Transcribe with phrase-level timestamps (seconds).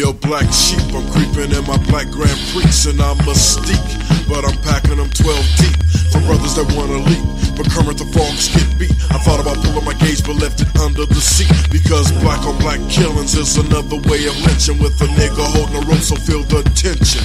[0.00, 4.26] A black sheep, I'm creeping in my black Grand Prix and I'm a mystique.
[4.26, 7.24] But I'm packing them 12 deep for brothers that wanna leap.
[7.56, 8.92] But Kermit the Frogs get beat.
[9.08, 11.52] I thought about pulling my gauge, but left it under the seat.
[11.72, 15.84] Because black on black killings is another way of lynching with a nigga holding a
[15.88, 17.24] rope, so feel the tension.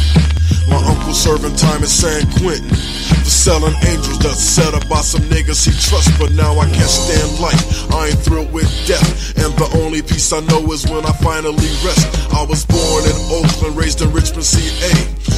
[0.67, 5.23] My uncle serving time in San Quentin for selling angels that's set up by some
[5.31, 6.11] niggas he trusts.
[6.19, 7.91] But now I can't stand life.
[7.91, 9.35] I ain't thrilled with death.
[9.39, 12.07] And the only peace I know is when I finally rest.
[12.35, 14.91] I was born in Oakland, raised in Richmond, CA.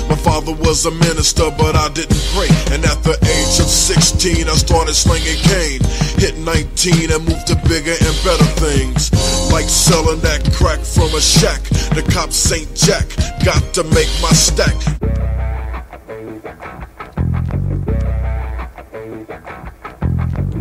[0.09, 2.49] My father was a minister, but I didn't pray.
[2.73, 5.81] And at the age of 16, I started slinging cane.
[6.19, 9.11] Hit 19 and moved to bigger and better things.
[9.51, 11.61] Like selling that crack from a shack.
[11.95, 13.07] The cops ain't jack.
[13.43, 14.75] Got to make my stack.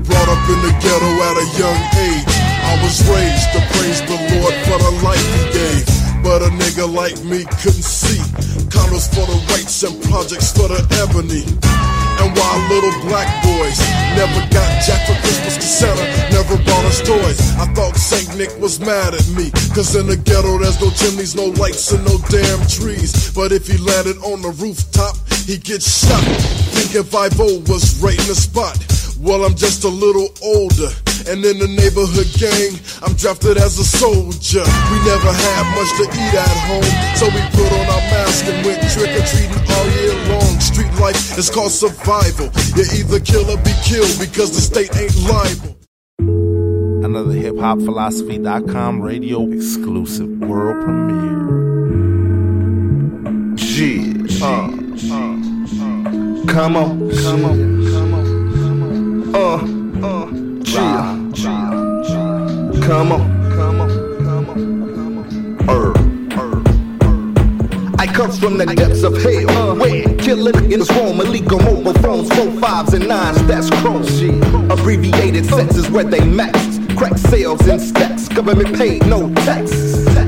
[0.06, 2.34] Brought up in the ghetto at a young age.
[2.62, 5.86] I was raised to praise the Lord for the life he gave.
[6.22, 8.22] But a nigga like me couldn't see.
[8.70, 11.97] Condos for the whites and projects for the ebony.
[12.48, 13.76] While little black boys
[14.16, 16.00] never got jack for Christmas, cause Santa
[16.32, 17.36] never bought us toys.
[17.60, 18.38] I thought St.
[18.38, 19.50] Nick was mad at me.
[19.76, 23.12] Cause in the ghetto there's no chimneys, no lights, and no damn trees.
[23.36, 26.24] But if he landed on the rooftop, he gets shot.
[26.72, 27.38] Thinking 5
[27.68, 28.80] was right in the spot.
[29.20, 30.88] Well, I'm just a little older.
[31.28, 34.64] And in the neighborhood gang, I'm drafted as a soldier.
[34.64, 38.64] We never had much to eat at home, so we put on our mask and
[38.64, 40.37] went trick or treating all year long.
[41.38, 42.50] Is called survival.
[42.74, 45.78] You either kill or be killed because the state ain't liable.
[47.04, 51.38] Another hiphopphilosophy.com radio exclusive world premiere.
[53.56, 54.44] Yeah.
[54.44, 54.68] Uh,
[56.48, 59.58] come on, come on, come on, uh,
[60.04, 60.26] uh,
[60.64, 61.14] yeah.
[62.82, 64.58] Come on, come on, come on,
[64.92, 65.70] come on.
[65.70, 66.07] Er,
[68.28, 69.74] I come from the depths of hell, uh.
[69.74, 71.16] where killing is wrong.
[71.16, 74.20] Malik on mobile phones, four fives and nines, that's cross.
[74.68, 76.78] Abbreviated sentences where they max.
[76.94, 79.72] Crack sales in stacks, government paid, no tax.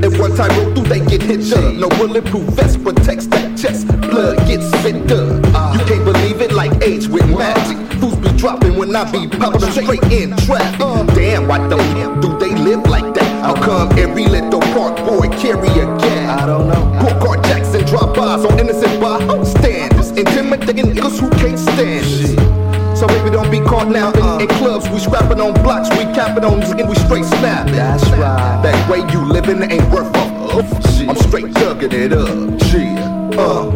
[0.03, 1.75] If one time roll through, they get hit up.
[1.75, 3.87] No bulletproof vest protects that chest.
[4.01, 5.45] Blood gets spit up.
[5.55, 5.77] Uh.
[5.77, 7.77] You can't believe it like age with magic.
[8.01, 10.81] Fools be dropping when I be popping straight in traffic.
[10.81, 11.05] Uh.
[11.15, 13.45] Damn, why the hell do they live like that?
[13.45, 16.41] How come every little park boy carry a gat?
[16.41, 16.97] I don't know.
[17.21, 17.21] Poor
[17.91, 20.11] Drop bars on innocent bystanders.
[20.13, 22.39] Intimidating niggas who can't stand shit.
[22.97, 24.89] So baby, don't be caught now in, in clubs.
[24.91, 27.75] We scrapping on blocks, we capping on and we straight snapping.
[27.75, 28.61] That's right.
[28.63, 32.29] That way you living ain't worth a f- I'm straight thugging it up.
[32.73, 33.41] Yeah.
[33.41, 33.71] Uh.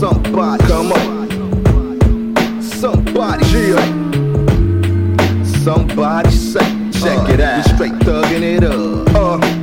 [0.00, 2.60] Somebody, come on.
[2.60, 3.84] Somebody, yeah.
[5.62, 7.66] Somebody say, check it out.
[7.68, 9.14] We straight thugging it up.
[9.14, 9.55] Uh.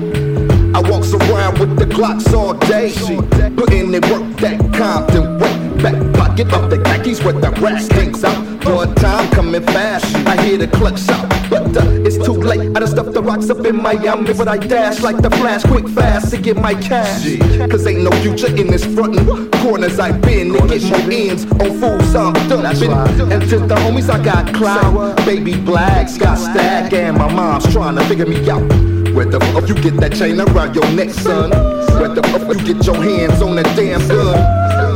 [1.44, 2.94] I around with the clocks all day.
[3.58, 5.84] Putting in it work that Compton way.
[5.84, 8.42] Back pocket of the khakis with the rack hangs out.
[8.64, 11.28] One time coming fast, I hear the clutch shot.
[11.50, 12.62] But uh, it's too late.
[12.62, 15.90] I done stuffed the rocks up in Miami, but I dash like the flash, quick
[15.90, 17.24] fast to get my cash.
[17.70, 19.52] Cause ain't no future in this frontin'.
[19.62, 22.94] Corners I've been to get more ends on fools I'm dumping.
[23.34, 27.96] And to the homies I got clout, baby blacks got stack, and my mom's trying
[27.96, 28.93] to figure me out.
[29.14, 31.52] Where the fuck you get that chain around your neck, son?
[32.00, 34.40] Where the fuck you get your hands on that damn gun?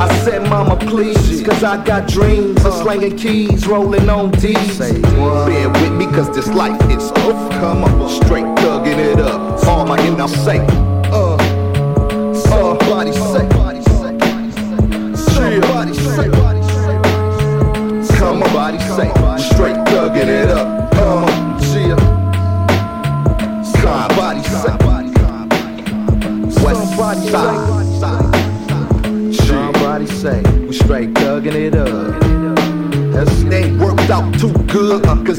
[0.02, 4.80] I said, Mama, please, cause I got dreams of slanging keys, rolling on D's.
[4.80, 7.52] Bear with me, cause this life is off.
[7.52, 9.64] Come on, straight thugging it up.
[9.68, 10.66] All my in I'm say,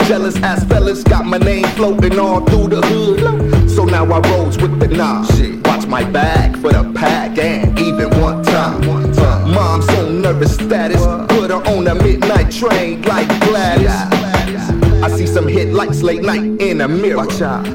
[0.09, 3.71] jealous ass fellas got my name floating all through the hood.
[3.71, 5.27] So now I rolls with the knob.
[5.67, 8.87] Watch my back for the pack and even one time.
[9.53, 11.05] Mom's on nervous status.
[11.29, 13.91] Put her on a midnight train like Gladys.
[15.03, 17.27] I see some headlights late night in a mirror.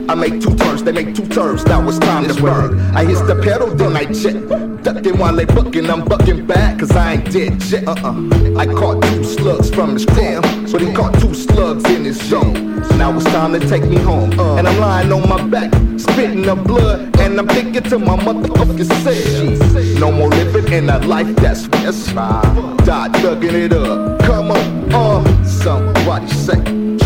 [0.10, 1.64] I make two turns, they make two turns.
[1.66, 2.80] Now it's time to burn.
[2.96, 4.73] I hit the pedal, then I check.
[4.84, 7.88] Ducking while they bucking, I'm bucking back, cause I ain't dead yet.
[7.88, 8.58] Uh-uh.
[8.58, 10.42] I caught two slugs from his cram,
[10.72, 12.84] but he caught two slugs in his zone.
[12.84, 14.38] So now it's time to take me home.
[14.40, 18.90] And I'm lying on my back, spitting the blood, and I'm thinking to my motherfucking
[19.04, 20.00] self.
[20.00, 22.78] No more living in a life that's right.
[22.86, 24.20] Die thugging it up.
[24.22, 26.62] Come on, uh, somebody say.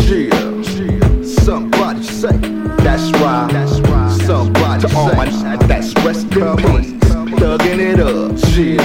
[0.08, 1.22] Yeah.
[1.22, 2.36] Somebody say
[2.78, 3.48] that's right.
[3.52, 4.20] That's right.
[4.26, 5.26] Somebody to all my
[5.66, 6.92] that's rest in peace,
[7.38, 7.67] thugging
[8.58, 8.76] Somebody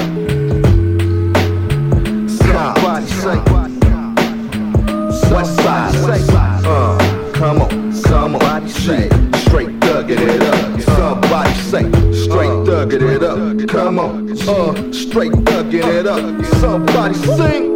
[6.65, 9.09] uh, come on, somebody say,
[9.39, 10.81] straight thugging it up.
[10.81, 13.67] Somebody say, straight thugging it up.
[13.67, 16.45] Come on, uh, straight thugging it up.
[16.57, 17.73] Somebody sing.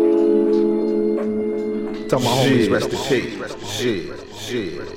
[2.10, 3.72] Tell my homies rest in peace.
[3.72, 4.97] Shit, shit.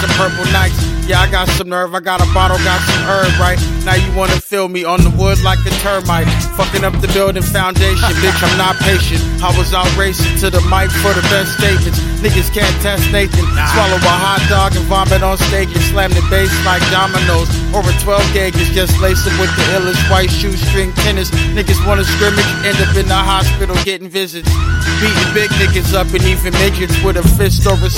[0.00, 0.95] Some
[1.66, 1.94] nerve.
[1.94, 3.58] I got a bottle, got some herb, right?
[3.84, 6.26] Now you wanna feel me on the wood like a termite.
[6.56, 9.20] Fucking up the building foundation, bitch, I'm not patient.
[9.42, 11.98] I was out racing to the mic for the best statements.
[12.22, 13.44] Niggas can't test Nathan.
[13.44, 17.50] Swallow a hot dog and vomit on stage and slam the bass like dominoes.
[17.74, 21.30] Over 12 gauges, just them with the illest white shoestring tennis.
[21.52, 24.48] Niggas wanna scrimmage, end up in the hospital getting visits.
[25.02, 27.90] Beating big niggas up and even midgets with a fist over.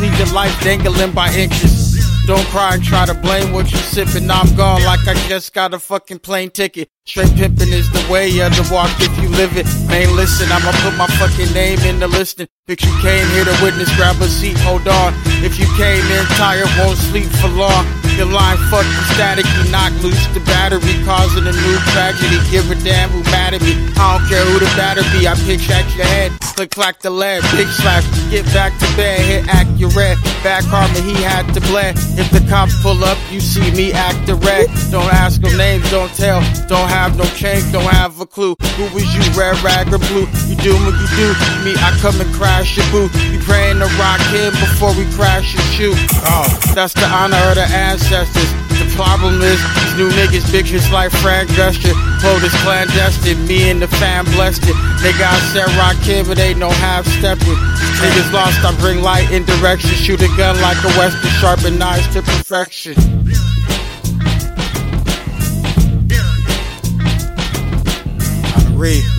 [0.00, 1.85] Leave your life dangling by inches.
[2.26, 4.28] Don't cry and try to blame what you sipping.
[4.28, 6.90] I'm gone like I just got a fucking plane ticket.
[7.06, 9.64] Straight pimping is the way of the walk if you live it.
[9.86, 12.48] Man, listen, I'ma put my fucking name in the listing.
[12.66, 15.14] Bitch, you came here to witness, grab a seat, hold on.
[15.38, 17.86] If you came in tired, won't sleep for long.
[18.18, 22.42] Your line fucking static, you knock loose the battery, causing a new tragedy.
[22.50, 23.76] Give a damn who mad at me.
[23.94, 25.28] I don't care who the batter be.
[25.28, 28.02] I pitch at your head, click clack the lead, big slap.
[28.30, 30.18] Get back to bed, hit accurate.
[30.42, 31.94] Back karma, he had to bled.
[32.18, 34.72] If the cops pull up, you see me act direct.
[34.90, 38.56] Don't ask them names, don't tell, don't have no change, don't have a clue.
[38.80, 40.24] Who was you, red rag or blue?
[40.48, 41.28] You do what you do.
[41.60, 43.12] Me, I come and crash your boo.
[43.28, 45.94] You praying to rock him before we crash your shoe.
[46.24, 48.48] Oh, that's the honor of the ancestors.
[48.80, 51.92] The problem is, these new niggas bitches like Frank Gesture.
[52.24, 54.76] Told is clandestine, me and the fam blessed it.
[55.04, 57.60] Nigga, I said rock him, but ain't no half stepping.
[58.00, 59.90] Niggas lost, I bring light in direction.
[59.90, 62.94] Shoot a gun like a Western, sharpen knives to perfection.
[68.76, 69.15] Read.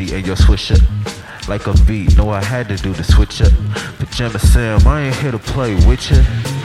[0.00, 0.72] And your switch.
[1.48, 3.52] Like a beat, know I had to do the switch up.
[3.98, 6.61] Pajama Sam, I ain't here to play with ya.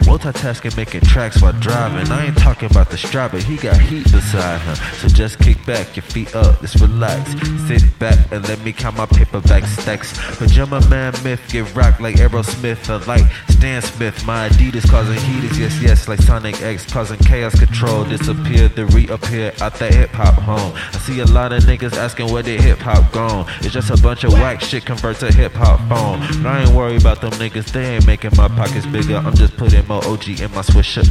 [0.00, 2.10] Multitasking, making tracks while driving.
[2.10, 4.74] I ain't talking about the strap, but he got heat beside him.
[4.98, 7.32] So just kick back, your feet up, just relax.
[7.66, 10.12] Sit back and let me count my paperback stacks.
[10.38, 14.24] Pajama Man myth, get rocked like Aerosmith or like Stan Smith.
[14.26, 18.04] My Adidas causing heat is yes, yes, like Sonic X, causing chaos control.
[18.04, 20.72] Disappear, then reappear out the hip hop home.
[20.74, 23.46] I see a lot of niggas asking where the hip hop gone.
[23.60, 26.20] It's just a bunch of whack shit convert to hip hop phone.
[26.42, 29.16] But I ain't worried about them niggas, they ain't making my pockets bigger.
[29.16, 31.06] I'm just putting more OG in my switch up.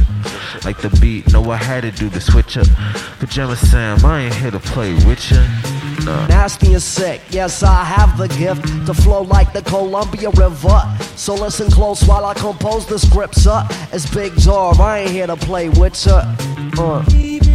[0.64, 2.66] Like the beat, know I had to do the switch up.
[3.18, 5.42] Pajama Sam, I ain't here to play with ya.
[6.28, 10.80] Nasty and sick, yes, I have the gift to flow like the Columbia River.
[11.16, 13.66] So listen close while I compose the scripts up.
[13.92, 16.34] It's Big Zorb, I ain't here to play with ya.
[16.78, 17.51] Uh.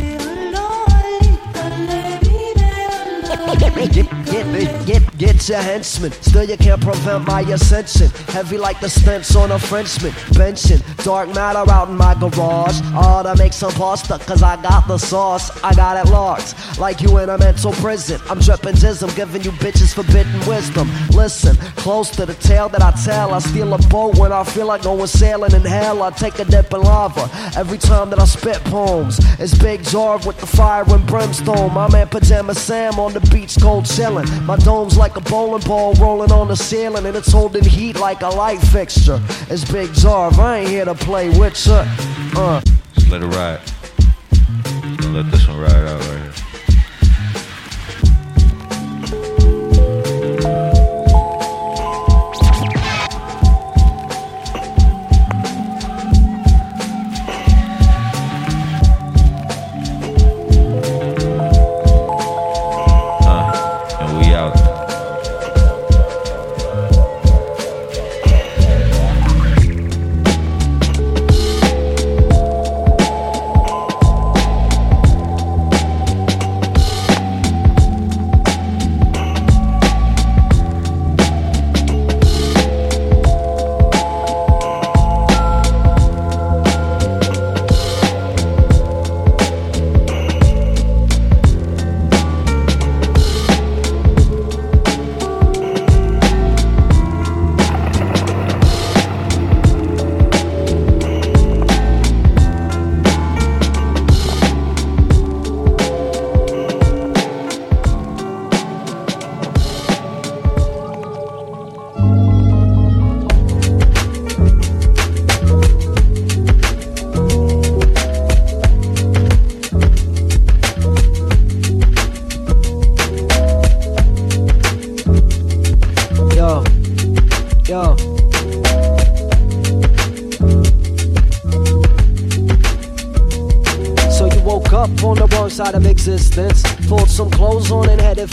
[3.48, 6.12] Get, get, get, get your henchmen.
[6.12, 8.10] Still, you can't prevent my ascension.
[8.28, 10.12] Heavy like the stench on a Frenchman.
[10.36, 12.82] Benching dark matter out in my garage.
[12.94, 15.64] Ought to make some pasta, cause I got the sauce.
[15.64, 18.20] I got it locked, like you in a mental prison.
[18.30, 20.90] I'm dripping jism, giving you bitches forbidden wisdom.
[21.12, 23.34] Listen, close to the tale that I tell.
[23.34, 26.04] I steal a boat when I feel like going sailing in hell.
[26.04, 29.20] I take a dip in lava every time that I spit poems.
[29.40, 31.74] It's Big Zorb with the fire and brimstone.
[31.74, 34.28] My man Pajama Sam on the beach, cold chillin'.
[34.46, 38.22] My dome's like a bowling ball rolling on the ceiling, and it's holding heat like
[38.22, 39.22] a light fixture.
[39.50, 41.86] It's Big Jarv, I ain't here to play with ya.
[42.36, 42.62] Uh.
[42.94, 43.62] Just let it ride.
[45.14, 46.37] Let this one ride out right here.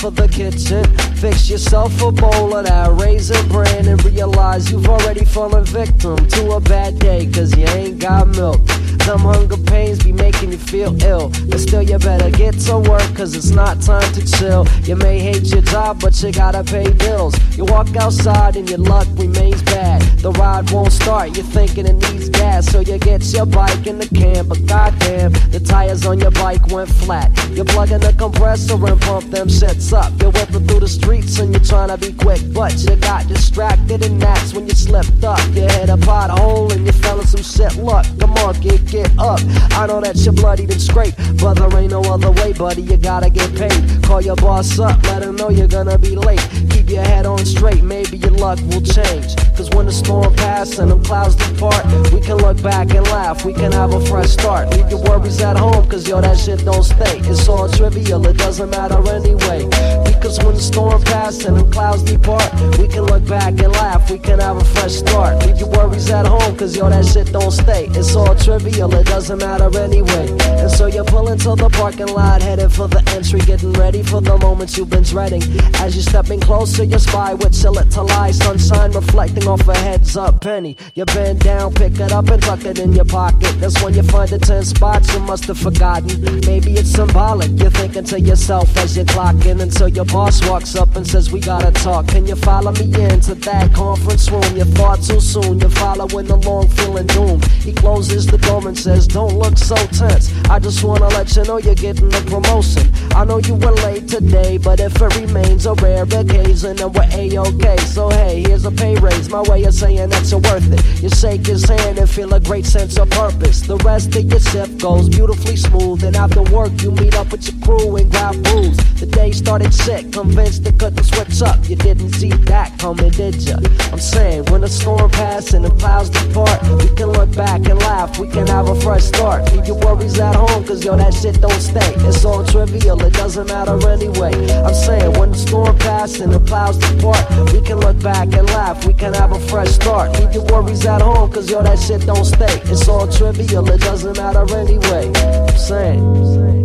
[0.05, 0.85] For the kitchen.
[1.17, 6.51] Fix yourself a bowl of that raisin bran and realize you've already fallen victim to
[6.53, 8.61] a bad day cause you ain't got milk.
[9.05, 11.31] Some hunger pains be making you feel ill.
[11.49, 14.67] But still, you better get to work, cause it's not time to chill.
[14.83, 17.35] You may hate your job, but you gotta pay bills.
[17.57, 20.03] You walk outside and your luck remains bad.
[20.21, 22.71] The ride won't start, you're thinking it needs gas.
[22.71, 26.67] So you get your bike in the can, but goddamn, the tires on your bike
[26.69, 27.31] went flat.
[27.55, 30.11] You plug in the compressor and pump them shits up.
[30.21, 34.05] You're whipping through the streets and you're trying to be quick, but you got distracted,
[34.05, 35.39] and that's when you slipped up.
[35.55, 37.77] You hit a pothole and you fell in some shit.
[37.77, 39.39] Look, come on, get get up.
[39.71, 42.83] I know that you're bloody and scrape, but there ain't no other way, buddy.
[42.83, 44.03] You gotta get paid.
[44.03, 46.43] Call your boss up, let him know you're gonna be late.
[46.71, 49.37] Keep your head on straight, maybe your luck will change.
[49.57, 53.45] Cause when the storm passes and them clouds depart, we can look back and laugh,
[53.45, 54.71] we can have a fresh start.
[54.71, 57.19] Leave your worries at home, cause yo, that shit don't stay.
[57.21, 59.65] It's all trivial, it doesn't matter anyway.
[60.05, 64.11] Because when the storm passes and the clouds depart, we can look back and laugh,
[64.11, 65.45] we can have a fresh start.
[65.47, 67.87] Leave your worries at home, cause yo, that shit don't stay.
[67.91, 70.29] It's all trivial, it doesn't matter anyway.
[70.61, 74.21] And so you pull into the parking lot, headed for the entry, getting ready for
[74.21, 75.43] the moments you've been dreading.
[75.77, 80.17] As you're stepping closer, your spy with it to lie, sunshine reflecting off a heads
[80.17, 80.77] up penny.
[80.95, 83.55] You bend down, pick it up and tuck it in your pocket.
[83.61, 86.41] That's when you find the 10 spots you must have forgotten.
[86.47, 90.95] Maybe it's symbolic, you're thinking to yourself as you're clocking until your boss walks up
[90.95, 92.07] and says, We gotta talk.
[92.09, 94.57] Can you follow me into that conference room?
[94.57, 97.45] You thought too soon, you're following along feeling doomed.
[97.47, 100.33] He closes the door and says, Don't look so tense.
[100.49, 102.91] I just wanna let you know you're getting a promotion.
[103.15, 107.09] I know you were late today, but if it remains a rare occasion, then we're
[107.11, 107.79] a-okay.
[107.79, 111.03] So hey, here's a pay raise, my way of saying that you're worth it.
[111.03, 113.63] You shake his hand and feel a great sense of purpose.
[113.63, 117.47] The rest of your shift goes beautifully smooth, and after work you meet up with
[117.49, 118.77] your crew and grab booze.
[119.01, 121.59] The day started sick, convinced it cut the switch up.
[121.69, 123.57] You didn't see that coming, did ya?
[123.93, 127.79] I'm saying, when the storm passes and the clouds depart, we can look back and
[127.81, 129.53] laugh, we can have a fresh start.
[129.53, 131.95] Leave your worries at home, cause yo, that shit don't stay.
[132.09, 134.33] It's all trivial, it doesn't matter anyway.
[134.65, 138.47] I'm saying, when the storm passes and the clouds depart, we can look back and
[138.49, 140.19] laugh, we can have a fresh start.
[140.19, 142.61] Leave your worries at home, cause yo, that shit don't stay.
[142.65, 145.13] It's all trivial, it doesn't matter anyway.
[145.15, 146.64] I'm saying.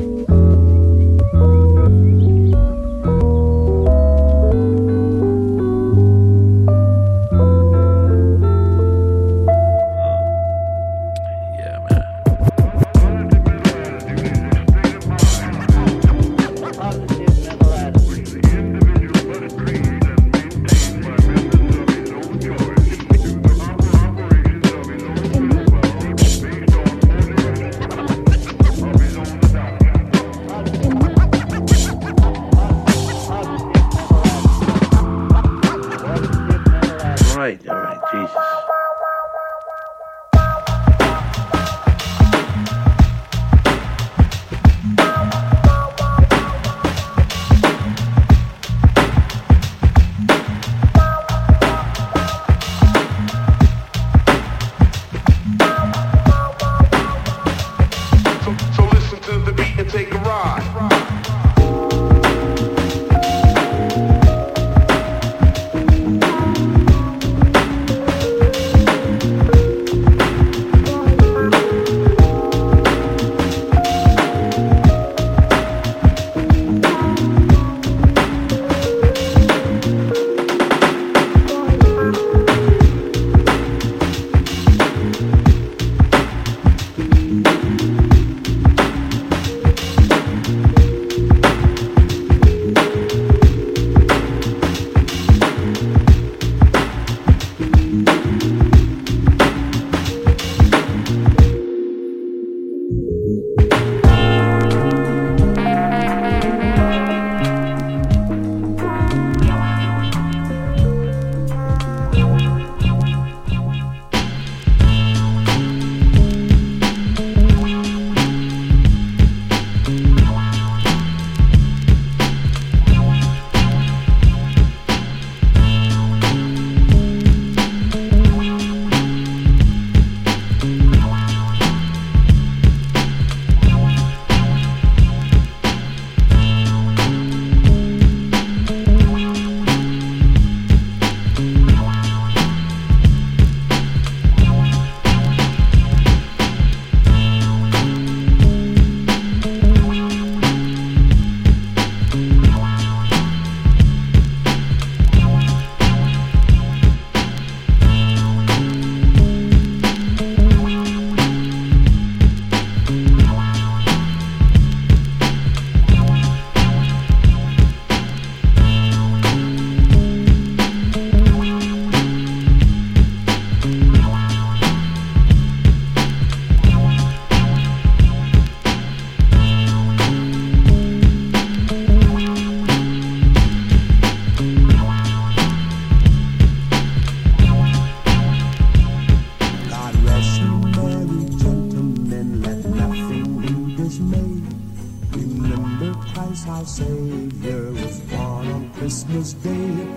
[199.10, 199.88] Christmas Day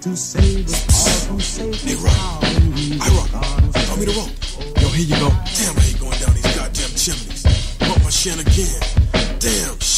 [0.00, 1.88] to save us all from Satan.
[1.88, 2.14] Hey, Rock.
[2.14, 3.74] I rock.
[3.74, 4.80] Throw me the rope.
[4.80, 5.28] Yo, here you go.
[5.28, 7.42] Damn, I ain't going down these goddamn chimneys.
[7.80, 8.80] Bump my shin again.
[9.40, 9.89] Damn.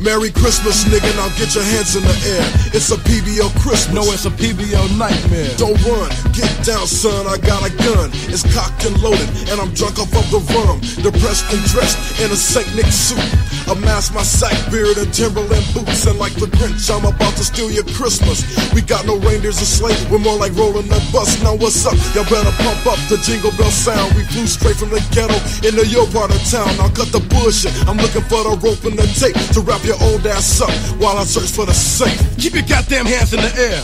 [0.00, 2.44] Merry Christmas, nigga, now get your hands in the air.
[2.72, 3.92] It's a PBL Christmas.
[3.92, 5.52] No, it's a PBL nightmare.
[5.60, 8.08] Don't run, get down, son, I got a gun.
[8.32, 10.80] It's cocked and loaded, and I'm drunk off of the rum.
[11.04, 12.64] Depressed and dressed in a St.
[12.72, 13.20] Nick suit.
[13.68, 16.06] A mask, my sack, beard, and Timberland boots.
[16.08, 18.40] And like the Grinch, I'm about to steal your Christmas.
[18.72, 21.36] We got no reindeers or sleigh, we're more like rolling the bus.
[21.44, 21.94] Now what's up?
[22.16, 24.16] Y'all better pump up the jingle bell sound.
[24.16, 26.72] We flew straight from the ghetto into your part of town.
[26.80, 27.76] Now cut the bullshit.
[27.84, 31.16] I'm looking for the rope and the tape to wrap your old ass up while
[31.16, 32.20] I search for the safe.
[32.38, 33.80] Keep your goddamn hands in the air.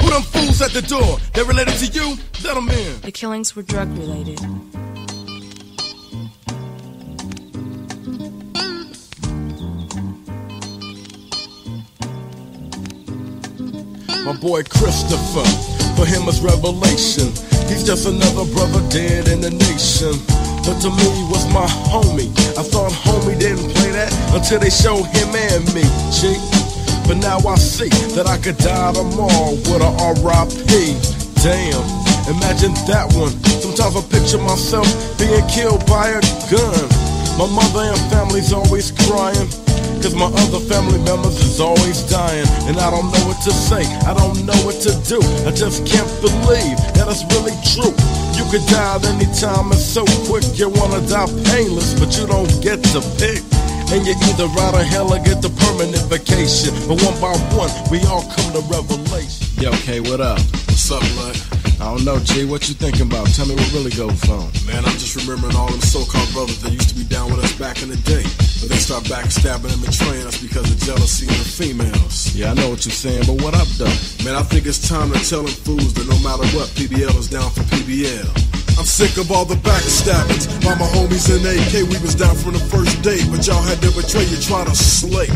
[0.00, 1.18] Who them fools at the door?
[1.32, 2.16] They're related to you?
[2.44, 3.00] Let them in.
[3.00, 4.40] The killings were drug related.
[14.24, 15.44] My boy Christopher,
[15.96, 17.32] for him it's revelation.
[17.68, 20.14] He's just another brother dead in the nation.
[20.70, 22.30] But to me was my homie.
[22.54, 25.82] I thought homie didn't play that until they showed him and me.
[26.14, 26.38] G.
[27.10, 30.94] But now I see that I could die tomorrow with a R.I.P.
[31.42, 31.82] Damn,
[32.30, 33.34] imagine that one.
[33.58, 34.86] Sometimes I picture myself
[35.18, 36.86] being killed by a gun.
[37.34, 39.50] My mother and family's always crying.
[39.98, 42.46] Cause my other family members is always dying.
[42.70, 45.18] And I don't know what to say, I don't know what to do.
[45.42, 48.19] I just can't believe that it's really true.
[48.40, 50.42] You could die at any time, it's so quick.
[50.54, 53.44] You wanna die painless, but you don't get to pick.
[53.92, 56.72] And you either ride or hell or get the permanent vacation.
[56.88, 59.46] But one by one, we all come to revelation.
[59.60, 60.38] Yo, okay, what up?
[60.38, 61.59] What's up, blood?
[61.80, 62.44] I don't know, G.
[62.44, 63.26] What you thinking about?
[63.32, 64.52] Tell me what really goes on.
[64.68, 67.56] Man, I'm just remembering all them so-called brothers that used to be down with us
[67.56, 68.20] back in the day.
[68.60, 72.36] But they start backstabbing and betraying us because of jealousy of the females.
[72.36, 73.96] Yeah, I know what you're saying, but what up, though?
[74.28, 77.28] Man, I think it's time to tell them fools that no matter what, PBL is
[77.28, 78.59] down for PBL.
[78.80, 81.84] I'm sick of all the backstabbings by my homies in AK.
[81.92, 84.74] We was down from the first day, but y'all had to betray you, try to
[84.74, 85.28] slay.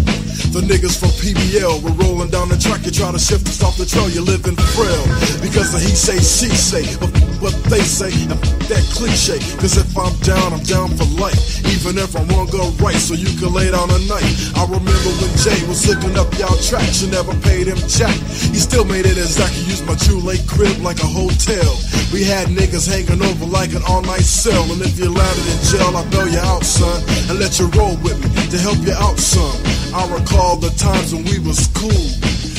[0.57, 2.87] The niggas from PBL were rolling down the track.
[2.87, 5.05] You try to shift us off the trail, you're living frail.
[5.45, 9.39] Because of he say, she say, but what they say, and that cliche.
[9.59, 11.61] Cause if I'm down, I'm down for life.
[11.71, 14.27] Even if I'm wrong, go right, so you can lay down a night.
[14.57, 18.15] I remember when Jay was hooking up y'all tracks, you never paid him jack.
[18.53, 21.71] He still made it as I could use my True Lake crib like a hotel.
[22.13, 24.65] We had niggas hanging over like an all night cell.
[24.73, 27.97] And if you landed in jail, I bail you out, son, and let you roll
[28.03, 29.55] with me to help you out some.
[29.95, 32.07] I recall the times when we was cool.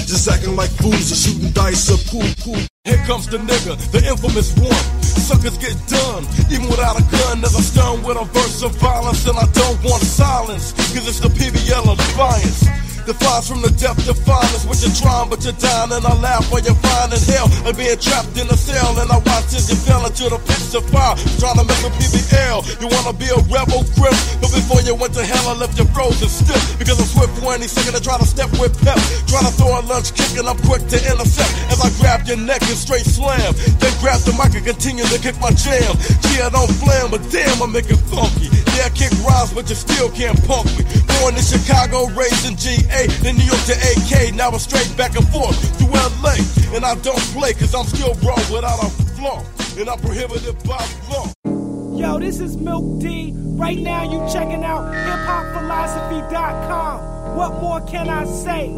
[0.06, 2.75] Just acting like fools or shooting dice or pool pool.
[2.86, 5.02] Here comes the nigga, the infamous one.
[5.02, 7.44] Suckers get done, even without a gun.
[7.44, 10.72] As I'm stern with a verse of violence, and I don't want silence.
[10.94, 12.85] Cause it's the PBL of defiance.
[13.06, 16.50] Defies from the depth of violence, what you're trying, but you're dying, and I laugh
[16.50, 18.98] while you're finding hell and being trapped in a cell.
[18.98, 21.94] And I watch as you fell into the pits of fire, trying to make a
[22.02, 22.66] PBL.
[22.82, 25.86] You wanna be a rebel grip, but before you went to hell, I left you
[25.94, 26.58] frozen stiff.
[26.82, 28.98] Because I'm swift for any second to try to step with pep.
[29.30, 32.42] Trying to throw a lunch kick, and I'm quick to intercept as I grab your
[32.42, 33.54] neck and straight slam.
[33.78, 35.94] Then grab the mic and continue to kick my jam.
[36.26, 38.50] Gee, I don't flam, but damn, I make it funky.
[38.74, 40.90] Yeah, I kick rhymes, but you still can't punk me.
[41.22, 44.34] Born in Chicago, raised in GA, then New York to AK.
[44.36, 45.86] Now I'm straight back and forth to
[46.24, 46.36] LA.
[46.76, 49.44] And I don't play, cause I'm still raw without a flaw.
[49.78, 51.32] And I'm prohibited by law.
[51.98, 53.34] Yo, this is Milk D.
[53.36, 57.36] Right now, you checking out hiphopphilosophy.com.
[57.38, 58.70] What more can I say?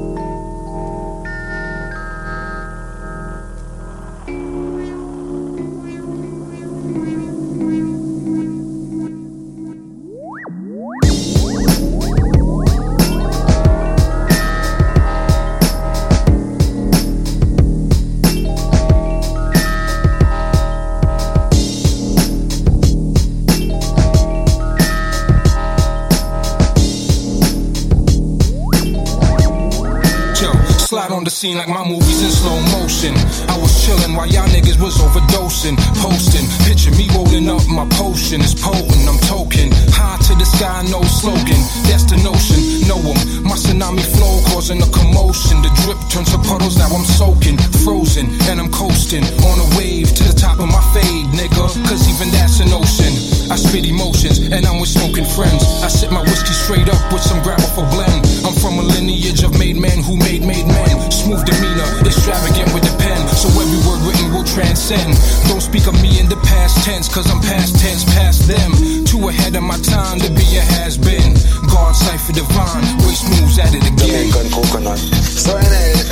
[31.38, 33.14] Scene like my movies in slow motion.
[33.46, 36.50] I was chillin' while y'all niggas was overdosing, posting.
[36.66, 38.42] Picture me rolling up my potion.
[38.42, 39.70] It's potent, I'm token.
[39.94, 41.62] High to the sky, no slogan.
[41.86, 42.58] That's the notion.
[42.90, 43.44] Know 'em.
[43.46, 45.62] My tsunami flow causing a commotion.
[45.62, 47.58] The drip turns to puddles, now I'm soaking.
[47.86, 49.24] Frozen, and I'm coasting.
[49.46, 51.66] On a wave to the top of my fade, nigga.
[51.88, 53.14] Cause even that's an ocean.
[53.50, 55.64] I spit emotions, and I'm with smoking friends.
[55.80, 58.28] I sip my whiskey straight up with some grapple for blend.
[58.44, 60.96] I'm from a lineage of made men who made made men.
[61.12, 63.20] Smooth demeanor, extravagant with the pen.
[63.40, 65.16] So every word written will transcend.
[65.48, 68.72] Don't speak of me in the past tense, cause I'm past tense, past them.
[69.08, 71.32] Too ahead of my time to be a has been.
[71.72, 74.28] God cipher divine, waste moves at it again.
[74.28, 75.00] Jamaican coconut.
[75.24, 75.64] So I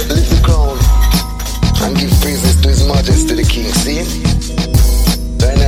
[0.07, 0.79] lift the crown
[1.83, 3.73] and give praises to His Majesty the King.
[3.83, 4.44] See?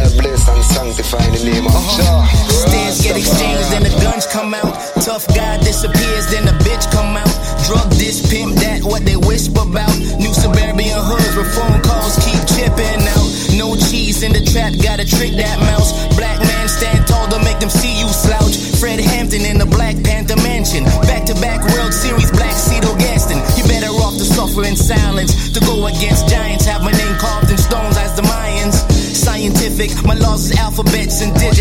[0.07, 1.75] God bless and sanctify the name of.
[1.75, 1.99] Uh-huh.
[1.99, 2.47] Jah.
[2.47, 4.71] Stands get exchanged, then the guns come out.
[5.03, 7.27] Tough guy disappears, then the bitch come out.
[7.67, 9.91] Drug this, pimp that, what they whisper about.
[10.19, 10.87] New suburban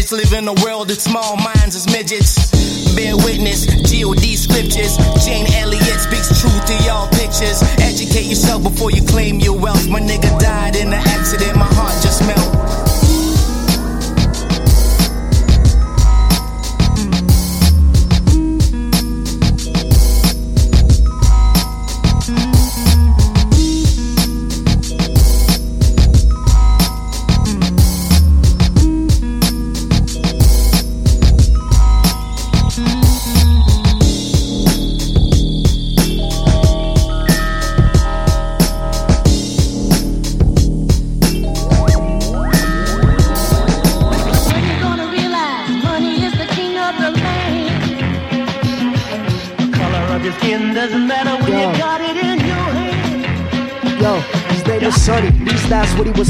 [0.07, 0.31] digits.
[0.31, 2.95] Live in a world of small minds as midgets.
[2.95, 4.97] Bear witness, God scriptures.
[5.25, 7.63] Jane Elliott speaks truth to y'all pictures.
[7.79, 9.89] Educate yourself before you claim your wealth.
[9.89, 12.56] My nigga died in an accident, my heart just melt.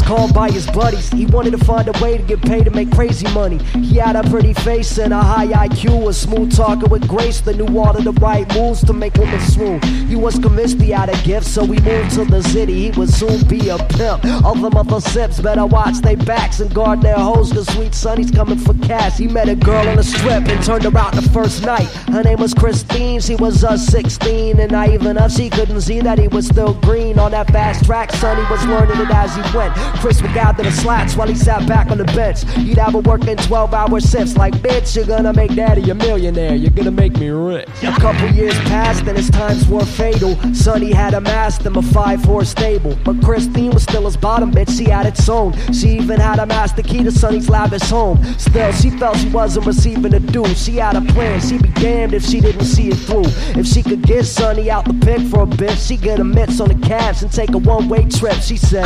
[0.07, 1.11] Called by his buddies.
[1.11, 3.59] He wanted to find a way to get paid to make crazy money.
[3.75, 7.57] He had a pretty face and a high IQ, a smooth talker with grace that
[7.57, 9.83] knew all of the right moves to make women swoon.
[10.07, 12.85] He was convinced he had a gift, so he moved to the city.
[12.85, 14.25] He would soon be a pimp.
[14.25, 18.75] Other sips better watch their backs and guard their hoes, cause sweet Sonny's coming for
[18.87, 19.19] cash.
[19.19, 21.89] He met a girl on a strip and turned her out the first night.
[22.09, 26.19] Her name was Christine, she was uh, 16, and naive enough she couldn't see that
[26.19, 28.13] he was still green on that fast track.
[28.13, 29.75] Sonny was learning it as he went.
[29.99, 32.49] Chris would gather the slats while he sat back on the bench.
[32.53, 36.55] He'd have her working 12 hour shifts like, bitch, you're gonna make daddy a millionaire.
[36.55, 37.69] You're gonna make me rich.
[37.83, 40.37] A couple years passed and his times were fatal.
[40.55, 42.97] Sonny had amassed him a 5 horse stable.
[43.05, 45.53] But Christine was still his bottom bitch, she had its own.
[45.73, 48.23] She even had amassed the key to Sonny's lavish home.
[48.39, 50.47] Still, she felt she wasn't receiving the due.
[50.55, 53.25] She had a plan, she'd be damned if she didn't see it through.
[53.59, 56.61] If she could get Sonny out the pit for a bit, she'd get a mitts
[56.61, 58.41] on the cabs and take a one way trip.
[58.41, 58.85] She said,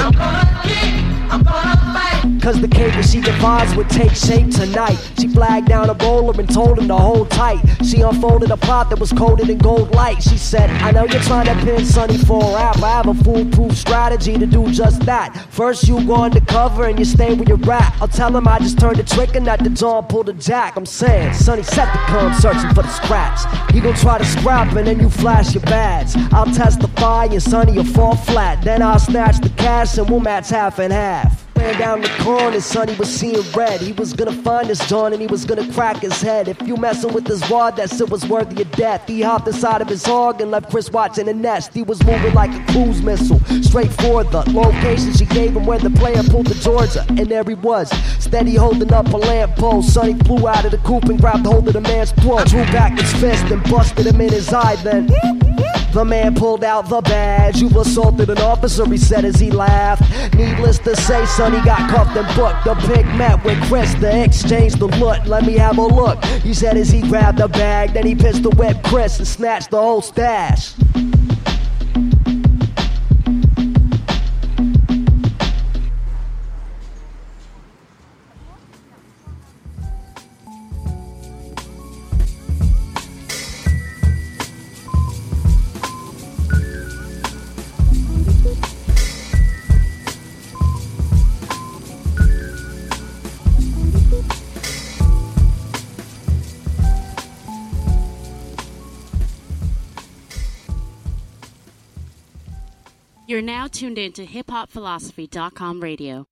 [2.40, 4.96] Cause the that she devised would take shape tonight.
[5.20, 7.60] She flagged down a bowler and told him to hold tight.
[7.84, 10.22] She unfolded a plot that was coated in gold light.
[10.22, 12.82] She said, I know you're trying to pin Sonny for a rap.
[12.82, 15.36] I have a foolproof strategy to do just that.
[15.50, 17.94] First, you go undercover and you stay with your rap.
[18.00, 20.76] I'll tell him I just turned the trick and that the John pulled a jack.
[20.76, 23.44] I'm saying, Sonny set the come searching for the scraps.
[23.72, 26.16] He gon' try to scrap and then you flash your badge.
[26.32, 28.64] I'll testify and Sonny will fall flat.
[28.64, 31.46] Then I'll snatch the cash and we'll match half and half.
[31.56, 33.80] Ran down the corner, Sonny was seeing red.
[33.80, 36.48] He was gonna find this John and he was gonna crack his head.
[36.48, 39.06] If you messing with his wad, that shit was worthy of death.
[39.06, 41.74] He hopped inside of his hog and left Chris watching the nest.
[41.74, 45.78] He was moving like a cruise missile, straight for the location she gave him where
[45.78, 47.04] the player pulled the Georgia.
[47.08, 49.92] And there he was, steady holding up a lamppost.
[49.92, 52.46] Sonny flew out of the coop and grabbed hold of the man's throat.
[52.46, 55.08] Drew back his fist and busted him in his eye then.
[55.92, 57.60] The man pulled out the badge.
[57.60, 60.02] You've assaulted an officer, he said as he laughed.
[60.34, 62.64] Needless to say, son, he got cuffed and booked.
[62.64, 65.26] The pig met with Chris to exchange the loot.
[65.26, 66.24] Let me have a look.
[66.24, 67.92] He said as he grabbed the bag.
[67.92, 70.74] Then he pistol whipped Chris and snatched the whole stash.
[103.40, 106.26] You're now tuned in to hiphopphilosophy.com radio.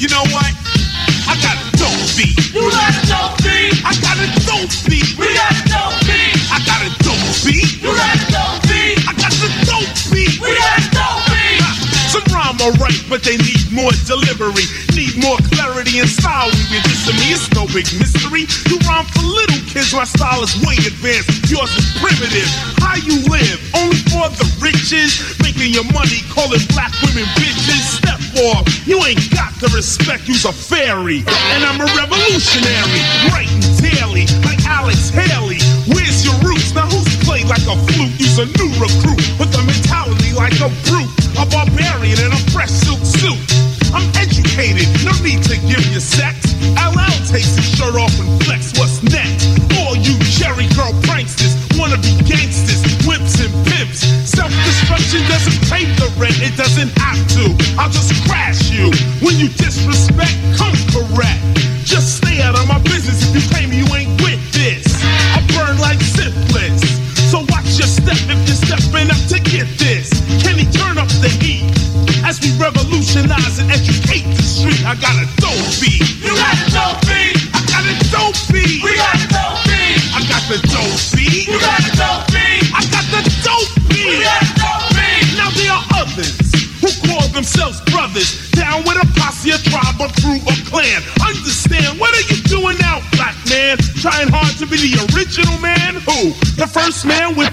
[0.00, 0.52] You know what?
[1.28, 2.32] I got a dope beat.
[2.54, 3.84] You got a dope beat.
[3.84, 5.18] I got a dope beat.
[5.20, 6.32] We got a dope beat.
[6.48, 7.76] I got a dope beat.
[7.82, 9.04] You got a dope beat.
[9.04, 10.40] I got the dope beat.
[10.40, 11.60] We got a dope beat.
[12.08, 14.64] Some rhyme are right, but they need more delivery.
[15.04, 17.36] Need more clarity and style when you diss me.
[17.36, 18.48] It's no big mystery.
[18.72, 21.28] You rhyme for little kids, my style is way advanced.
[21.52, 22.48] Yours is primitive.
[22.80, 23.60] How you live?
[23.76, 25.20] Only for the riches.
[25.44, 27.84] Making your money, calling black women bitches.
[28.00, 28.16] Step
[28.48, 28.64] off.
[28.88, 30.24] You ain't got the respect.
[30.24, 31.20] You's a fairy.
[31.52, 33.04] And I'm a revolutionary.
[33.28, 35.60] Writing daily, like Alex Haley.
[35.92, 36.72] Where's your roots?
[36.72, 38.16] Now who's played like a flute?
[38.16, 39.20] You's a new recruit.
[39.36, 41.12] With a mentality like a brute.
[41.36, 43.53] A barbarian in a fresh silk suit.
[45.04, 46.54] No need to give you sex.
[46.76, 48.72] LL takes his shirt off and flex.
[48.78, 49.48] What's next?
[49.78, 54.00] All you cherry girl pranksters wanna be gangsters, whips and pimps.
[54.28, 56.40] Self-destruction doesn't pay the rent.
[56.40, 57.44] It doesn't have to.
[57.78, 60.34] I'll just crash you when you disrespect.
[60.56, 61.40] Come correct.
[61.84, 62.23] Just
[96.94, 97.43] this man with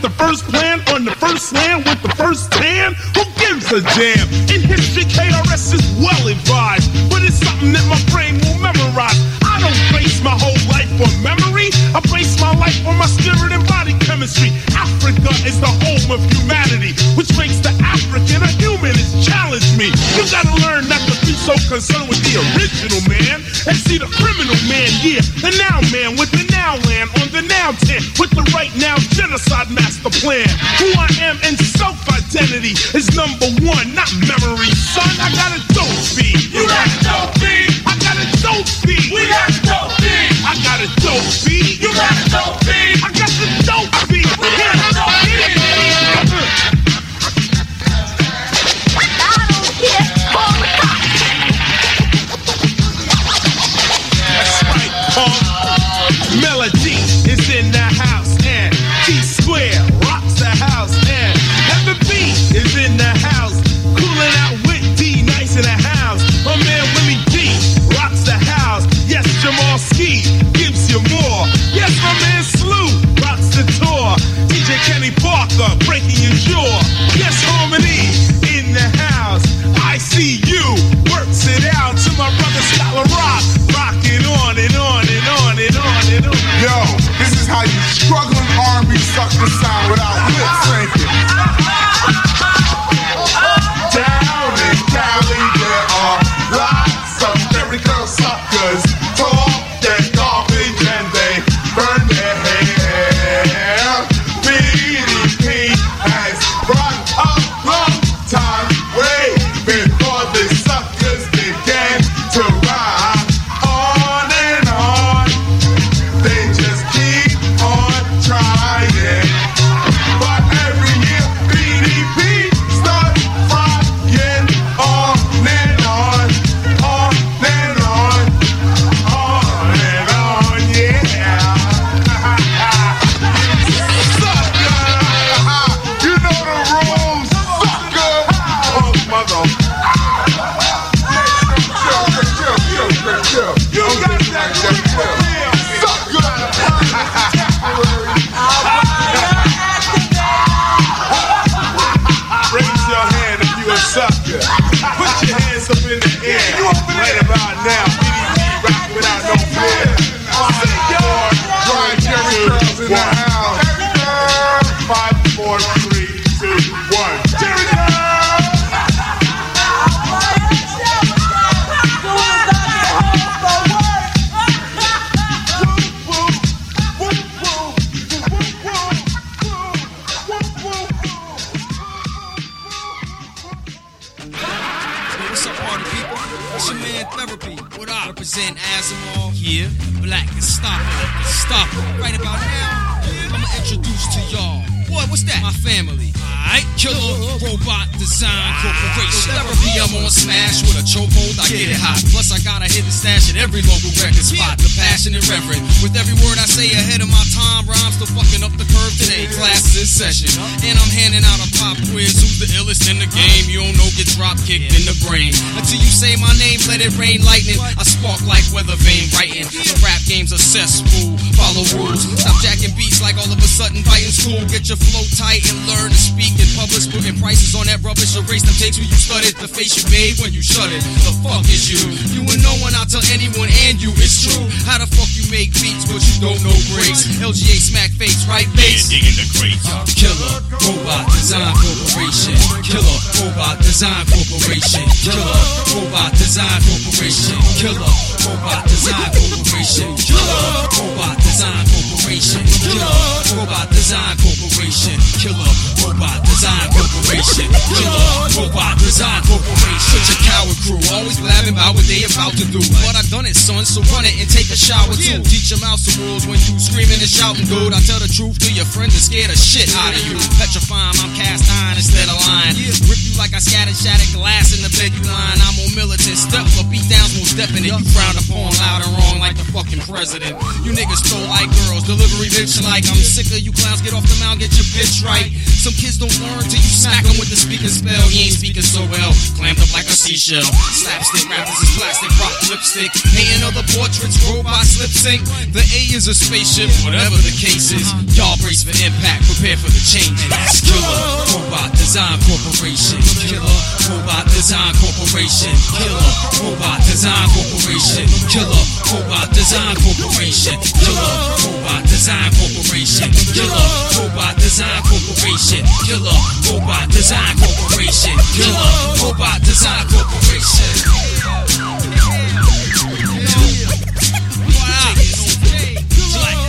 [188.22, 189.34] represent Asimov.
[189.34, 189.68] Yeah.
[190.00, 190.78] Black Gestapo.
[191.24, 191.82] Gestapo.
[192.00, 193.02] Right about now,
[193.34, 195.40] I'ma introduce to y'all Boy, what's that?
[195.40, 196.12] My family.
[196.20, 199.32] Alright, killer robot design corporation.
[199.32, 202.04] Therapy, I'm on smash with a chokehold, I get it hot.
[202.12, 204.60] Plus, I got a hit stash at every local record spot.
[204.60, 208.44] The passionate reverend, with every word I say ahead of my time, rhymes still fucking
[208.44, 209.32] up the curve today.
[209.32, 210.28] Class this session,
[210.68, 212.20] and I'm handing out a pop quiz.
[212.20, 213.48] Who's the illest in the game?
[213.48, 215.32] You don't know, get drop kicked in the brain.
[215.56, 217.62] Until you say my name, let it rain lightning.
[217.62, 219.48] I spark like weather vane writing.
[219.48, 221.16] The rap game's a cesspool.
[221.38, 222.04] Follow rules.
[222.20, 224.42] Stop jacking beats like all of a sudden fighting school.
[224.50, 226.82] Get your flow tight and learn to speak in public.
[226.90, 229.38] Putting prices on that rubbish, erase them takes when you studied.
[229.38, 230.82] The face you made when you shut it.
[231.06, 231.82] The fuck is you?
[232.16, 234.42] You and no one, I'll tell anyone and you, it's true.
[234.66, 237.06] How the fuck you make beats, but you don't know breaks?
[237.22, 238.90] LGA smack face, right face?
[238.90, 239.66] Yeah, digging the crates.
[239.70, 242.36] Uh, killer, robot, design corporation.
[242.66, 244.86] Killer, robot, design corporation.
[245.06, 245.42] Killer,
[245.78, 247.38] robot, design corporation.
[247.60, 247.94] Killer,
[248.26, 249.90] robot, design corporation.
[250.02, 250.44] Killer,
[250.80, 252.44] robot, design corporation.
[252.66, 252.96] Killer,
[253.38, 254.71] robot, design corporation.
[254.72, 255.04] Corporation.
[255.20, 255.52] Killer
[255.84, 257.52] Robot Design Corporation.
[257.76, 259.84] Killer Robot Design Corporation.
[259.84, 262.64] Such a coward crew, always blabbing about what they about to do.
[262.88, 265.20] But I done it, son, so run it and take a shower too.
[265.28, 267.76] Teach them out some rules when you screaming and shouting, dude.
[267.76, 270.16] I tell the truth to your friends and scare the shit out of you.
[270.40, 272.56] Petrifying, I'm cast iron instead of lying.
[272.88, 275.04] Rip you like I scattered shattered glass in the bed you.
[275.04, 277.76] I'm on militant step, up, beat downs won't step in it.
[277.76, 280.40] You frowned upon loud and wrong like the fucking president.
[280.64, 283.84] You niggas stole like girls, delivery bitch like I'm sick of you clowns.
[283.84, 285.30] Get off the mound, get your bitch right.
[285.62, 288.02] Some kids don't learn till you smack them with the speaking spell.
[288.10, 290.42] He ain't speaking so well, clammed up like a seashell.
[290.74, 292.90] Slapstick rappers is plastic, rock lipstick.
[293.14, 295.22] Hating other portraits, robots lip sync.
[295.54, 297.86] The A is a spaceship, whatever the case is.
[298.18, 300.18] Y'all brace for impact, prepare for the change.
[300.18, 300.98] And that's Killer
[301.30, 302.98] Robot Design Corporation.
[303.22, 305.54] Killer Robot Design Corporation.
[305.78, 306.10] Killer
[306.42, 308.10] Robot Design Corporation.
[308.34, 308.66] Killer
[308.98, 310.58] Robot Design Corporation.
[310.74, 311.14] Killer
[311.46, 313.14] Robot Design Corporation.
[313.30, 313.70] Killer
[314.02, 315.64] Robot Design Corporation.
[315.86, 316.18] Killer
[316.50, 318.18] Robot Design Corporation.
[318.34, 318.74] Killer
[319.06, 320.66] Robot Design Corporation.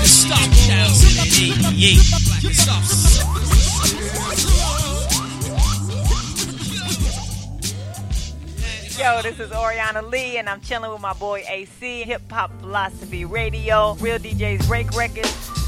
[0.05, 1.99] Stop 2088.
[2.55, 2.83] Stop.
[8.99, 13.25] Yo, this is Oriana Lee, and I'm chilling with my boy AC, Hip Hop Philosophy
[13.25, 15.62] Radio, Real DJs Break Records.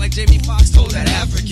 [0.00, 1.49] Like Jamie Foxx told that African.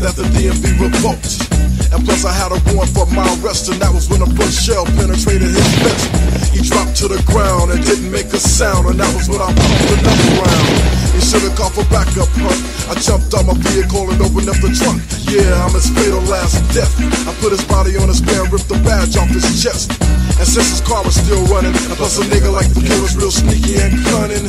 [0.00, 1.46] That the DMV revoked.
[1.92, 4.64] And plus I had a warrant for my arrest and that was when a first
[4.64, 6.52] shell penetrated his vest.
[6.52, 9.48] He dropped to the ground and didn't make a sound and that was when I
[9.54, 11.05] pumped another round.
[11.16, 12.60] You should've called for backup, punk.
[12.92, 15.00] I jumped on my vehicle and opened up the trunk.
[15.24, 16.92] Yeah, I'm his fatal last death.
[17.24, 19.96] I put his body on his bed ripped the badge off his chest.
[20.36, 23.16] And since his car was still running, I plus a nigga like the kid was
[23.16, 24.44] real sneaky and cunning.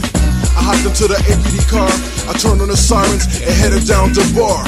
[0.60, 1.88] I hopped into the APD car,
[2.28, 4.60] I turned on the sirens and headed down to bar.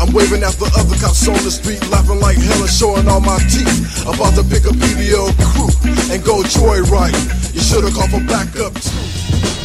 [0.00, 3.20] I'm waving at the other cops on the street, laughing like hell and showing all
[3.20, 4.08] my teeth.
[4.08, 5.68] About to pick a PBO crew
[6.08, 7.12] and go joyride.
[7.52, 9.61] You should've called for backup too.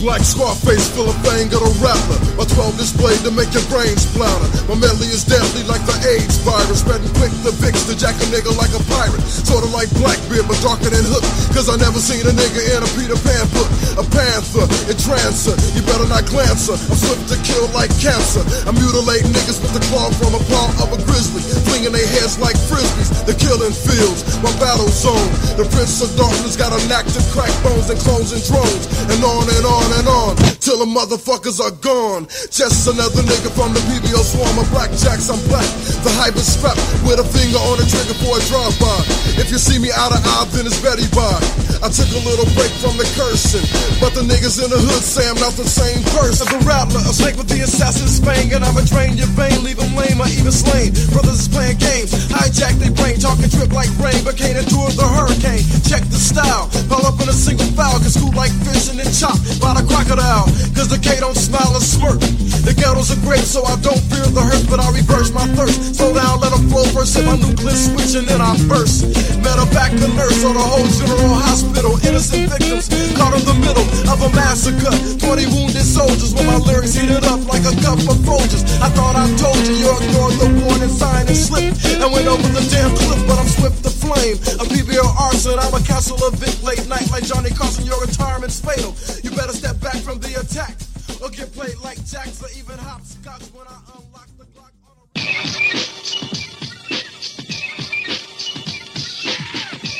[0.00, 2.16] Black Scarface, full of fang of a rapper.
[2.40, 4.48] My 12 displayed to make your brains splatter.
[4.64, 6.80] My medley is deadly like the AIDS virus.
[6.80, 9.20] Spreading quick the Vicks to jack a nigga like a pirate.
[9.28, 11.20] Sorta like Blackbeard, but darker than Hook.
[11.52, 13.68] Cause I never seen a nigga in a Peter Pan book.
[14.00, 15.52] A panther, a trancer.
[15.76, 16.80] You better not glance her.
[16.80, 18.40] I'm swift to kill like cancer.
[18.64, 21.44] I mutilate niggas with the claw from a paw of a grizzly.
[21.68, 23.12] Flinging their heads like frisbees.
[23.28, 25.28] The killing fields, my battle zone.
[25.60, 28.88] The Prince of Darkness got a knack to crack bones and clones and drones.
[29.12, 32.26] And on and on and on till the motherfuckers are gone.
[32.52, 35.32] Just another nigga from the PBO swarm of blackjacks.
[35.32, 35.66] I'm black.
[36.04, 38.98] The hype is strapped with a finger on the trigger for a drive-by.
[39.40, 41.34] If you see me out of eye, then it's Betty by.
[41.80, 43.64] I took a little break from the cursing,
[44.04, 46.44] but the niggas in the hood say I'm not the same person.
[46.52, 49.96] The rattler, a snake with the assassin's fang, and I'ma drain your vein, leave them
[49.96, 50.92] lame or even slain.
[51.08, 55.08] Brothers is playing games, hijack their brain, talking trip like rain, but can't endure the
[55.08, 55.64] hurricane.
[55.88, 59.40] Check the style, all up in a single foul, can scoop like fishing and chop
[59.56, 60.46] by the crocodile.
[60.74, 62.20] Cause the K don't smile or smirk.
[62.60, 65.96] The ghettos are great, so I don't fear the hurt, but I reverse my thirst.
[65.96, 69.08] Slow down, let them flow first, hit my nucleus switch, and then I burst.
[69.40, 71.96] Met a back a nurse on a whole general hospital.
[72.04, 74.92] Innocent victims caught in the middle of a massacre.
[75.24, 78.64] 20 wounded soldiers with my lyrics heated up like a cup of Folgers.
[78.80, 81.80] I thought I told you, you ignored the warning sign and slipped.
[82.00, 84.36] And went over the damn cliff, but I'm swift to flame.
[84.60, 87.84] A PBO arson, I'm a castle of Vic late night like Johnny Carson.
[87.84, 88.96] Your retirement's fatal.
[89.22, 90.76] You better step back from the attack.
[91.22, 94.72] Or get played like jacks or even hopscotch when I unlock the Glock.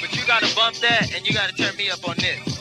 [0.01, 2.60] But you gotta bump that and you gotta turn me up on this.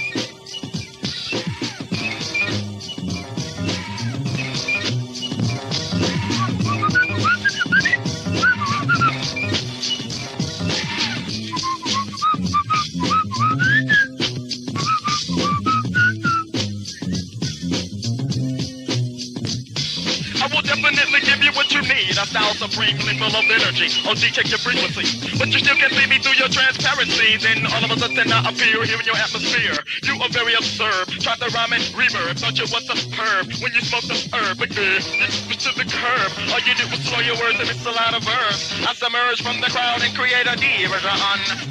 [21.09, 22.11] Definitely give you what you need.
[22.11, 23.89] A style supremely full of energy.
[24.05, 25.05] Oh, check your frequency.
[25.37, 27.37] But you still can't see me through your transparency.
[27.37, 29.77] Then all of a sudden I appear here in your atmosphere.
[30.03, 31.09] You are very absurd.
[31.21, 32.37] Try to rhyme and reverb.
[32.37, 34.57] Thought you was superb when you smoked the herb.
[34.59, 36.29] But uh, this specific herb.
[36.53, 38.69] All you did was slow your words and mix a lot of verbs.
[38.85, 41.17] I submerge from the crowd and create a diversion.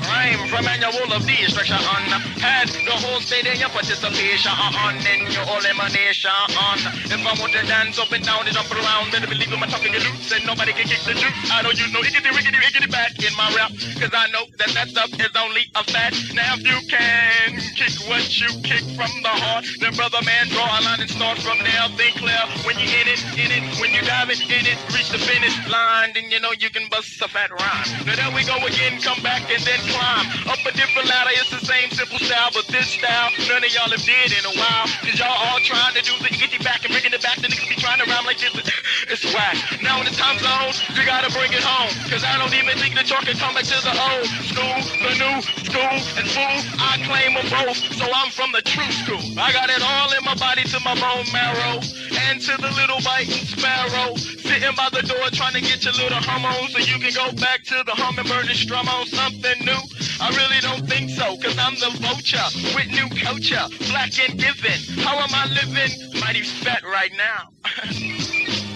[0.03, 1.78] Rhyme from manual of destruction.
[1.78, 2.03] On.
[2.43, 6.34] Had the whole stadium participation on in your elimination.
[6.59, 6.78] On.
[7.07, 9.93] If I want to dance up and down and jump around, believe in my talking
[9.93, 11.37] get loose and nobody can kick the juice.
[11.53, 13.70] I know you know ickity rickety rickety back in my rap.
[14.01, 16.16] Cause I know that that stuff is only a fad.
[16.33, 20.64] Now if you can kick what you kick from the heart, then brother man draw
[20.64, 21.85] a line and start from there.
[22.01, 25.12] Think clear when you in it, in it, when you dive it, in it, reach
[25.12, 27.89] the finish line, then you know you can bust a fat rhyme.
[28.09, 31.37] Now there we go again, come back and then climb up a different ladder.
[31.37, 34.55] It's the same simple style, but this style none of y'all have did in a
[34.57, 34.89] while.
[35.05, 37.37] Cause y'all all trying to do the ickity back and bringing it back.
[37.37, 38.57] The niggas be trying to rhyme like this.
[39.11, 39.57] It's whack.
[39.83, 41.91] Now in the time zone, you gotta bring it home.
[42.11, 45.12] Cause I don't even think that y'all can come back to the old school, the
[45.19, 46.59] new school, and fool.
[46.79, 49.23] I claim them both, so I'm from the true school.
[49.39, 51.81] I got it all in my body to my bone marrow.
[52.29, 54.16] And to the little biting sparrow.
[54.16, 57.33] Sitting by the door trying to get your little hum on so you can go
[57.41, 59.81] back to the hummingbird and strum on something new.
[60.21, 64.79] I really don't think so, cause I'm the vulture with new culture, black and given.
[65.05, 66.21] How am I living?
[66.21, 68.64] Mighty fat right now.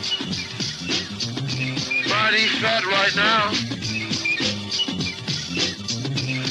[2.13, 3.49] Mighty fat right now.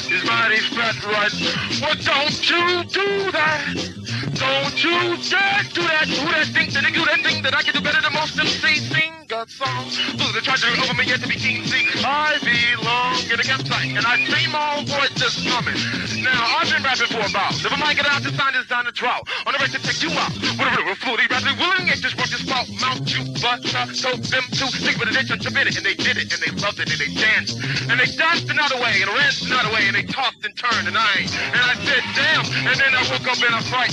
[0.08, 1.68] He's mighty fat right now.
[1.80, 4.01] Well, don't you do that.
[4.34, 6.06] Don't you dare do that.
[6.08, 8.76] Do that thing, that do that thing that I can do better than most MC
[8.76, 9.32] singers.
[9.32, 9.88] a song.
[9.88, 11.64] Through the tragedy over me yet to be king.
[11.64, 15.76] See, I belong in a campsite, and I see my own voices coming.
[16.22, 17.52] Now, I've been rapping for a while.
[17.64, 19.24] Never mind, get out to sign this down the drought.
[19.46, 20.32] On the right to take you out.
[20.36, 22.68] With a river fluty, rapidly willing, it just work this spot.
[22.80, 25.96] Mount you, but uh, told them to think with a ditch and it, and they
[25.96, 27.56] did it, and they loved it, and they danced.
[27.88, 30.98] And they danced another way, and ran another way, and they tossed and turned, and
[30.98, 32.44] I, and I said, damn.
[32.68, 33.92] And then I woke up in a fright,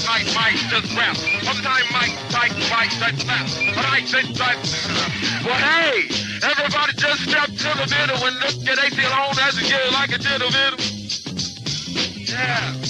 [0.97, 1.15] rap.
[1.45, 3.45] All the time, Mike, Mike, Mike, that slap.
[3.75, 4.57] But I said, that,
[5.45, 6.09] well, hey,
[6.41, 10.11] everybody just step to the middle and look at AC alone as a get like
[10.11, 10.79] a the middle.
[12.25, 12.88] Yeah.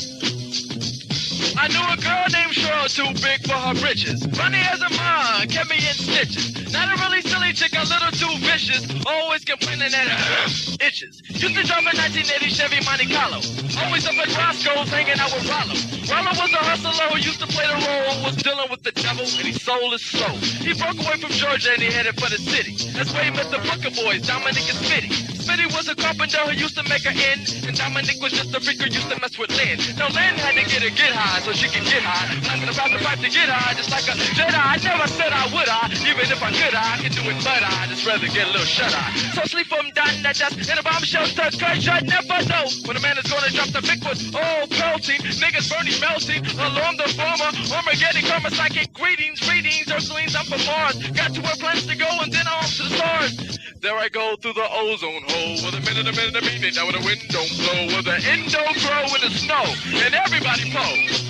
[1.58, 4.26] I knew a girl named Cheryl too big for her britches.
[4.38, 6.74] Funny as a mind, kept me in stitches.
[6.74, 8.86] Not a really silly chick, a little too vicious.
[9.06, 11.22] Always complaining that her itches.
[11.30, 13.40] Used to drive a 1980 Chevy Monte Carlo.
[13.82, 15.76] Always up at Roscoe's hanging out with Rollo.
[16.06, 18.24] Rollo was a hustler who used to play the role.
[18.24, 20.36] Was dealing with the devil and he sold his soul.
[20.62, 22.76] He broke away from Georgia and he headed for the city.
[22.94, 25.39] That's where he met the Booker Boys, Dominic and Smitty.
[25.40, 27.48] Smitty was a carpenter who used to make an end.
[27.68, 29.80] And Dominic was just a freak who used to mess with Lynn.
[29.96, 32.28] Now Lynn had to get her get high so she could get high.
[32.44, 34.60] Knocking about the pipe to get high, just like a Jedi.
[34.60, 37.64] I never said I would I, even if I could I, could do it, but
[37.64, 39.16] I just rather get a little shut eye.
[39.34, 43.00] So sleep from down that desk in a bomb shelter, cause you never know when
[43.00, 44.20] a man is gonna drop the big one.
[44.36, 50.46] Oh, pelting, niggas burning, melting along the former Armageddon, karma, psychic greetings, readings, Ursulines, I'm
[50.52, 51.00] from Mars.
[51.16, 53.60] Got to where plans to go and then on to the stars.
[53.82, 56.76] There I go through the ozone hole with a minute, a minute, a minute.
[56.76, 59.64] Now with the wind don't blow, with the endo grow in the snow,
[60.04, 61.30] and everybody pose.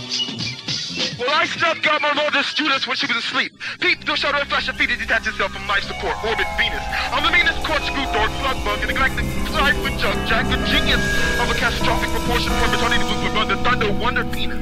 [1.19, 3.51] Well, I snuck out my largest Judas when she was asleep.
[3.79, 6.83] Peep through shadow and flash of feet to detach itself from life support, orbit Venus.
[7.11, 11.03] I'm the meanest corkscrew dork, slug bug, and galactic cipher junk jack, a genius
[11.39, 14.59] of a catastrophic proportion, the blue blood, the thunder, wonder penis.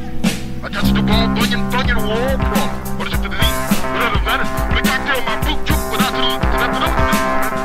[0.63, 2.97] Attached to ball, bunion, bunion, wall, prong.
[2.97, 3.55] What is it to the knee?
[3.93, 4.49] Whatever that is.
[4.75, 7.56] The cocktail, my boot, juke, without to the, to the,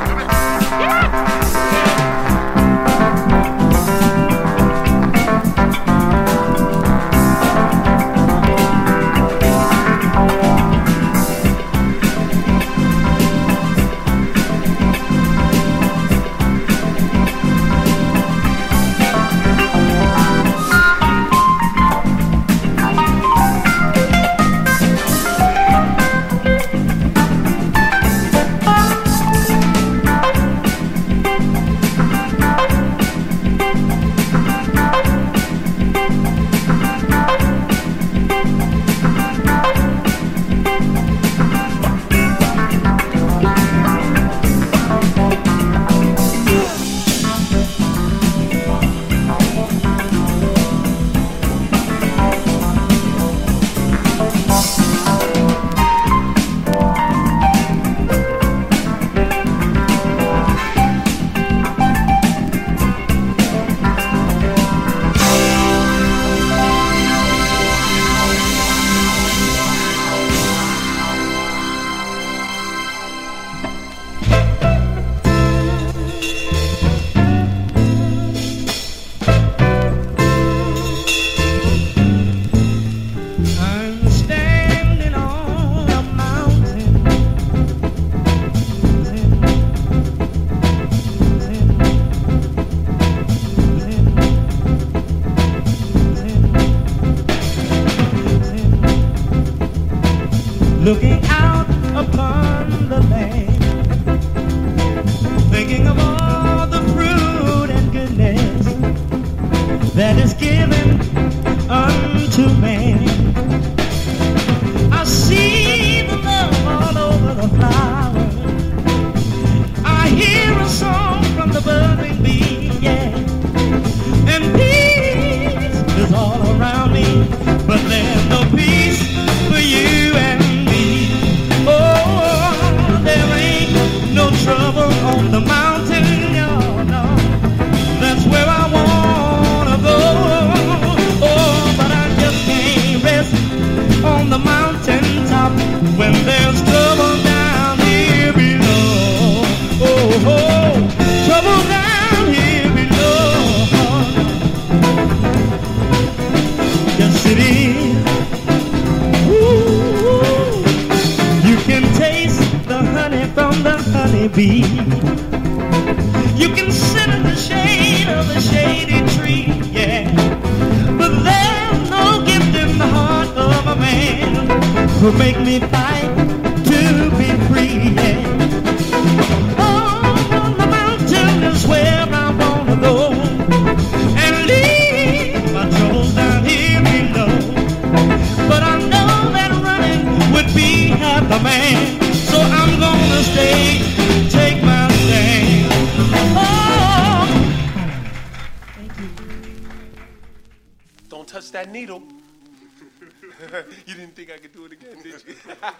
[0.74, 1.91] I'm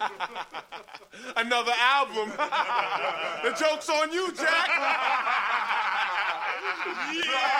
[1.37, 2.29] Another album.
[3.43, 4.67] the joke's on you, Jack.
[7.13, 7.52] yeah.